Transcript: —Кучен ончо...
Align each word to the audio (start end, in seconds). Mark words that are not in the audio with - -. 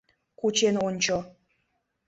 —Кучен 0.39 0.75
ончо... 0.87 1.17